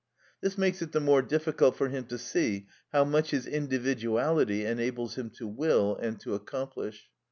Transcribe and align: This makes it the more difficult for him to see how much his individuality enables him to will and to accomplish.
This 0.41 0.57
makes 0.57 0.81
it 0.81 0.93
the 0.93 0.99
more 0.99 1.21
difficult 1.21 1.75
for 1.75 1.89
him 1.89 2.05
to 2.05 2.17
see 2.17 2.65
how 2.91 3.03
much 3.05 3.29
his 3.29 3.45
individuality 3.45 4.65
enables 4.65 5.13
him 5.13 5.29
to 5.37 5.45
will 5.47 5.95
and 5.95 6.19
to 6.21 6.33
accomplish. 6.33 7.07